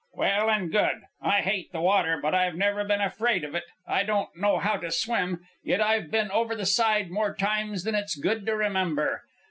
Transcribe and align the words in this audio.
"Well 0.15 0.49
and 0.49 0.71
good. 0.71 1.03
I 1.21 1.41
hate 1.41 1.71
the 1.71 1.79
water, 1.79 2.17
but 2.19 2.33
I've 2.33 2.55
never 2.55 2.83
been 2.83 3.01
afraid 3.01 3.43
of 3.43 3.53
it. 3.53 3.65
I 3.87 4.01
don't 4.01 4.35
know 4.35 4.57
how 4.57 4.77
to 4.77 4.89
swim, 4.89 5.41
yet 5.63 5.79
I've 5.79 6.09
been 6.09 6.31
over 6.31 6.55
the 6.55 6.65
side 6.65 7.11
more 7.11 7.35
times 7.35 7.83
than 7.83 7.93
it's 7.93 8.15
good 8.15 8.47
to 8.47 8.55
remember. 8.55 9.21